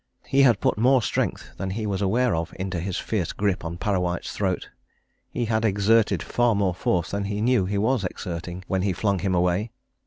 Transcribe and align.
He 0.25 0.41
had 0.41 0.59
put 0.61 0.79
more 0.79 1.03
strength 1.03 1.51
than 1.57 1.69
he 1.69 1.85
was 1.85 2.01
aware 2.01 2.33
of 2.35 2.55
into 2.57 2.79
his 2.79 2.97
fierce 2.97 3.33
grip 3.33 3.63
on 3.63 3.77
Parrawhite's 3.77 4.31
throat; 4.31 4.71
he 5.29 5.45
had 5.45 5.63
exerted 5.63 6.23
far 6.23 6.55
more 6.55 6.73
force 6.73 7.11
than 7.11 7.25
he 7.25 7.39
knew 7.39 7.65
he 7.67 7.77
was 7.77 8.03
exerting, 8.03 8.63
when 8.67 8.81
he 8.81 8.93
flung 8.93 9.19
him 9.19 9.35
away. 9.35 9.69